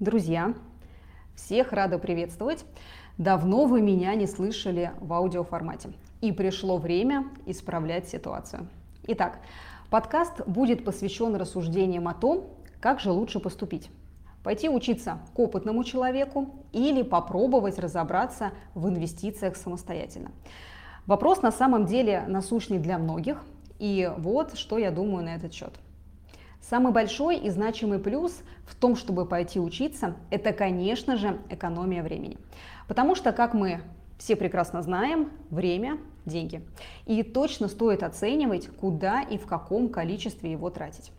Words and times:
Друзья, 0.00 0.54
всех 1.34 1.72
рада 1.72 1.98
приветствовать. 1.98 2.64
Давно 3.16 3.64
вы 3.64 3.82
меня 3.82 4.14
не 4.14 4.28
слышали 4.28 4.92
в 5.00 5.12
аудиоформате. 5.12 5.90
И 6.20 6.30
пришло 6.30 6.76
время 6.76 7.24
исправлять 7.46 8.08
ситуацию. 8.08 8.68
Итак, 9.08 9.40
подкаст 9.90 10.46
будет 10.46 10.84
посвящен 10.84 11.34
рассуждениям 11.34 12.06
о 12.06 12.14
том, 12.14 12.48
как 12.80 13.00
же 13.00 13.10
лучше 13.10 13.40
поступить. 13.40 13.90
Пойти 14.44 14.68
учиться 14.68 15.18
к 15.34 15.38
опытному 15.40 15.82
человеку 15.82 16.54
или 16.72 17.02
попробовать 17.02 17.80
разобраться 17.80 18.52
в 18.76 18.88
инвестициях 18.88 19.56
самостоятельно. 19.56 20.30
Вопрос 21.06 21.42
на 21.42 21.50
самом 21.50 21.86
деле 21.86 22.22
насущный 22.28 22.78
для 22.78 22.98
многих, 22.98 23.42
и 23.80 24.12
вот 24.16 24.56
что 24.56 24.78
я 24.78 24.92
думаю 24.92 25.24
на 25.24 25.34
этот 25.34 25.52
счет– 25.52 25.72
Самый 26.60 26.92
большой 26.92 27.38
и 27.38 27.50
значимый 27.50 27.98
плюс 27.98 28.42
в 28.66 28.74
том, 28.74 28.96
чтобы 28.96 29.26
пойти 29.26 29.58
учиться, 29.58 30.16
это, 30.30 30.52
конечно 30.52 31.16
же, 31.16 31.38
экономия 31.48 32.02
времени. 32.02 32.36
Потому 32.86 33.14
что, 33.14 33.32
как 33.32 33.54
мы 33.54 33.80
все 34.18 34.36
прекрасно 34.36 34.82
знаем, 34.82 35.30
время– 35.50 35.98
деньги. 36.26 36.62
И 37.06 37.22
точно 37.22 37.68
стоит 37.68 38.02
оценивать, 38.02 38.68
куда 38.68 39.22
и 39.22 39.38
в 39.38 39.46
каком 39.46 39.88
количестве 39.88 40.52
его 40.52 40.70
тратить. 40.70 41.10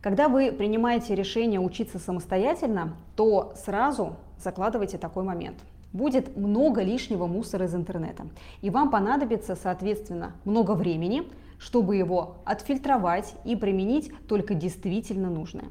Когда 0.00 0.28
вы 0.28 0.52
принимаете 0.52 1.14
решение 1.14 1.60
учиться 1.60 1.98
самостоятельно, 1.98 2.96
то 3.16 3.54
сразу 3.56 4.16
закладывайте 4.38 4.98
такой 4.98 5.24
момент. 5.24 5.58
Будет 5.92 6.36
много 6.36 6.82
лишнего 6.82 7.26
мусора 7.26 7.66
из 7.66 7.74
интернета, 7.74 8.26
и 8.60 8.70
вам 8.70 8.90
понадобится, 8.90 9.56
соответственно, 9.56 10.32
много 10.44 10.72
времени– 10.72 11.24
чтобы 11.58 11.96
его 11.96 12.38
отфильтровать 12.44 13.34
и 13.44 13.56
применить 13.56 14.12
только 14.26 14.54
действительно 14.54 15.30
нужное. 15.30 15.66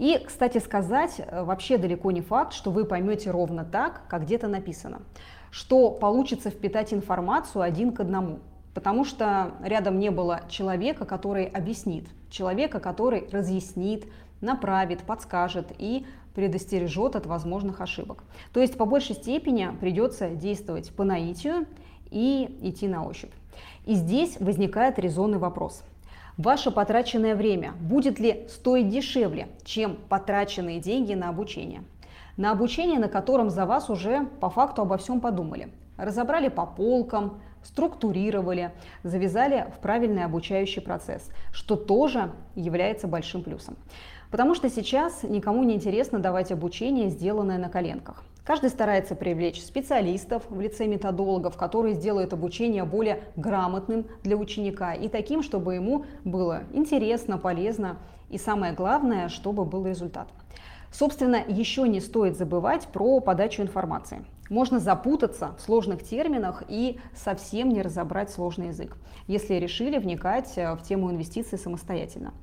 И, 0.00 0.18
кстати 0.26 0.56
сказать, 0.58 1.16
э, 1.18 1.44
вообще 1.44 1.76
далеко 1.76 2.10
не 2.10 2.22
факт, 2.22 2.54
что 2.54 2.70
вы 2.70 2.84
поймете 2.86 3.30
ровно 3.30 3.64
так, 3.64 4.02
как 4.08 4.22
где-то 4.22 4.48
написано, 4.48 5.02
что 5.50 5.90
получится 5.90 6.48
впитать 6.48 6.94
информацию 6.94 7.62
один 7.62 7.92
к 7.92 8.00
одному, 8.00 8.38
потому 8.72 9.04
что 9.04 9.52
рядом 9.62 9.98
не 9.98 10.10
было 10.10 10.40
человека, 10.48 11.04
который 11.04 11.44
объяснит, 11.44 12.06
человека, 12.30 12.80
который 12.80 13.28
разъяснит, 13.30 14.06
направит, 14.40 15.02
подскажет 15.02 15.66
и 15.76 16.06
предостережет 16.34 17.16
от 17.16 17.26
возможных 17.26 17.82
ошибок. 17.82 18.24
То 18.52 18.60
есть 18.60 18.78
по 18.78 18.86
большей 18.86 19.16
степени 19.16 19.68
придется 19.80 20.30
действовать 20.30 20.94
по 20.94 21.04
наитию 21.04 21.66
и 22.10 22.58
идти 22.62 22.88
на 22.88 23.04
ощупь. 23.04 23.32
И 23.86 23.94
здесь 23.94 24.38
возникает 24.40 24.98
резонный 24.98 25.38
вопрос. 25.38 25.82
Ваше 26.36 26.70
потраченное 26.70 27.34
время 27.34 27.72
будет 27.80 28.18
ли 28.18 28.46
стоить 28.48 28.88
дешевле, 28.88 29.48
чем 29.64 29.96
потраченные 30.08 30.80
деньги 30.80 31.14
на 31.14 31.28
обучение? 31.28 31.82
На 32.36 32.52
обучение, 32.52 32.98
на 32.98 33.08
котором 33.08 33.50
за 33.50 33.66
вас 33.66 33.90
уже 33.90 34.26
по 34.40 34.48
факту 34.48 34.82
обо 34.82 34.96
всем 34.96 35.20
подумали. 35.20 35.68
Разобрали 35.98 36.48
по 36.48 36.64
полкам, 36.64 37.40
структурировали, 37.62 38.72
завязали 39.02 39.66
в 39.76 39.80
правильный 39.80 40.24
обучающий 40.24 40.80
процесс, 40.80 41.30
что 41.52 41.76
тоже 41.76 42.32
является 42.54 43.06
большим 43.06 43.42
плюсом. 43.42 43.76
Потому 44.30 44.54
что 44.54 44.70
сейчас 44.70 45.22
никому 45.24 45.64
не 45.64 45.74
интересно 45.74 46.20
давать 46.20 46.52
обучение, 46.52 47.10
сделанное 47.10 47.58
на 47.58 47.68
коленках. 47.68 48.24
Каждый 48.50 48.70
старается 48.70 49.14
привлечь 49.14 49.62
специалистов 49.62 50.42
в 50.50 50.60
лице 50.60 50.88
методологов, 50.88 51.56
которые 51.56 51.94
сделают 51.94 52.32
обучение 52.32 52.82
более 52.82 53.22
грамотным 53.36 54.08
для 54.24 54.36
ученика 54.36 54.92
и 54.92 55.08
таким, 55.08 55.44
чтобы 55.44 55.76
ему 55.76 56.04
было 56.24 56.64
интересно, 56.72 57.38
полезно 57.38 57.98
и 58.28 58.38
самое 58.38 58.72
главное, 58.72 59.28
чтобы 59.28 59.64
был 59.64 59.86
результат. 59.86 60.26
Собственно, 60.90 61.36
еще 61.46 61.86
не 61.86 62.00
стоит 62.00 62.36
забывать 62.36 62.88
про 62.88 63.20
подачу 63.20 63.62
информации. 63.62 64.24
Можно 64.48 64.80
запутаться 64.80 65.54
в 65.56 65.60
сложных 65.60 66.02
терминах 66.02 66.64
и 66.66 66.98
совсем 67.14 67.68
не 67.68 67.82
разобрать 67.82 68.30
сложный 68.30 68.70
язык, 68.70 68.96
если 69.28 69.54
решили 69.54 69.96
вникать 69.96 70.54
э, 70.56 70.74
в 70.74 70.82
тему 70.82 71.12
инвестиций 71.12 71.56
самостоятельно. 71.56 72.34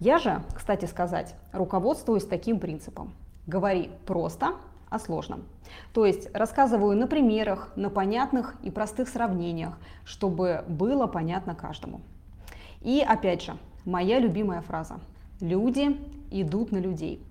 Я 0.00 0.18
же, 0.18 0.42
кстати 0.54 0.84
сказать, 0.84 1.34
руководствуюсь 1.54 2.26
таким 2.26 2.60
принципом. 2.60 3.14
Говори 3.46 3.88
просто, 4.04 4.56
о 4.88 4.98
сложном. 4.98 5.44
То 5.92 6.06
есть 6.06 6.28
рассказываю 6.34 6.96
на 6.96 7.06
примерах, 7.06 7.72
на 7.76 7.90
понятных 7.90 8.54
и 8.62 8.70
простых 8.70 9.08
сравнениях, 9.08 9.78
чтобы 10.04 10.64
было 10.68 11.06
понятно 11.06 11.54
каждому. 11.54 12.00
И 12.80 13.00
опять 13.06 13.42
же, 13.42 13.56
моя 13.84 14.18
любимая 14.18 14.62
фраза. 14.62 15.00
Люди 15.40 15.96
идут 16.30 16.72
на 16.72 16.78
людей. 16.78 17.24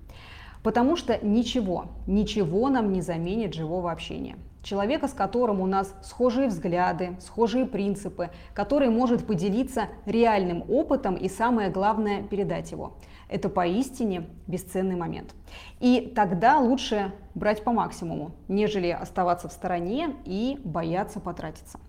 Потому 0.65 0.95
что 0.95 1.19
ничего, 1.23 1.85
ничего 2.07 2.69
нам 2.69 2.91
не 2.91 3.01
заменит 3.01 3.53
живого 3.53 3.91
общения. 3.91 4.35
Человека, 4.63 5.07
с 5.07 5.13
которым 5.13 5.61
у 5.61 5.67
нас 5.67 5.93
схожие 6.01 6.47
взгляды, 6.47 7.15
схожие 7.21 7.67
принципы, 7.67 8.31
который 8.55 8.89
может 8.89 9.27
поделиться 9.27 9.89
реальным 10.07 10.63
опытом 10.67 11.17
и 11.17 11.29
самое 11.29 11.69
главное 11.69 12.23
передать 12.23 12.71
его– 12.71 12.93
это 13.29 13.47
поистине 13.47 14.27
бесценный 14.47 14.95
момент. 14.95 15.35
И 15.79 16.11
тогда 16.15 16.57
лучше 16.57 17.13
брать 17.35 17.63
по 17.63 17.71
максимуму, 17.71 18.31
нежели 18.47 18.89
оставаться 18.89 19.47
в 19.47 19.51
стороне 19.51 20.15
и 20.25 20.59
бояться 20.63 21.19
потратиться. 21.19 21.79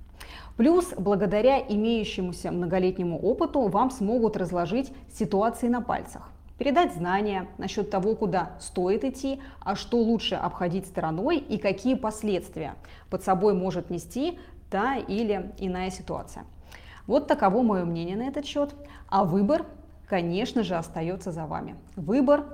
Плюс, 0.58 0.92
благодаря 0.98 1.58
имеющемуся 1.60 2.50
многолетнему 2.50 3.18
опыту, 3.18 3.68
вам 3.68 3.90
смогут 3.90 4.36
разложить 4.36 4.92
ситуации 5.12 5.68
на 5.68 5.80
пальцах, 5.80 6.30
передать 6.58 6.94
знания 6.94 7.48
насчет 7.58 7.90
того, 7.90 8.14
куда 8.14 8.52
стоит 8.60 9.04
идти, 9.04 9.40
а 9.60 9.76
что 9.76 9.98
лучше 9.98 10.34
обходить 10.34 10.86
стороной 10.86 11.38
и 11.38 11.58
какие 11.58 11.94
последствия 11.94 12.74
под 13.10 13.22
собой 13.24 13.54
может 13.54 13.90
нести 13.90 14.38
та 14.70 14.96
или 14.96 15.54
иная 15.58 15.90
ситуация. 15.90 16.44
Вот 17.06 17.26
таково 17.26 17.62
мое 17.62 17.84
мнение 17.84 18.16
на 18.16 18.28
этот 18.28 18.46
счет. 18.46 18.74
А 19.08 19.24
выбор 19.24 19.64
конечно 20.06 20.62
же, 20.62 20.76
остается 20.76 21.32
за 21.32 21.46
вами. 21.46 21.76
Выбор, 21.96 22.44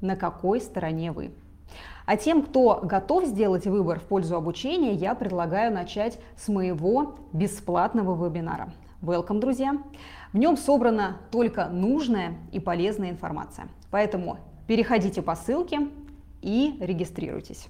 на 0.00 0.16
какой 0.16 0.60
стороне 0.60 1.12
вы. 1.12 1.32
А 2.06 2.16
тем, 2.16 2.42
кто 2.42 2.80
готов 2.82 3.26
сделать 3.26 3.66
выбор 3.66 4.00
в 4.00 4.04
пользу 4.04 4.36
обучения, 4.36 4.92
я 4.92 5.14
предлагаю 5.14 5.72
начать 5.72 6.18
с 6.36 6.48
моего 6.48 7.16
бесплатного 7.32 8.26
вебинара. 8.26 8.72
Welcome, 9.02 9.40
друзья! 9.40 9.82
В 10.34 10.36
нем 10.36 10.58
собрана 10.58 11.22
только 11.30 11.70
нужная 11.70 12.34
и 12.52 12.60
полезная 12.60 13.08
информация. 13.08 13.68
Поэтому 13.90 14.36
переходите 14.66 15.22
по 15.22 15.34
ссылке 15.36 15.88
и 16.42 16.76
регистрируйтесь. 16.80 17.68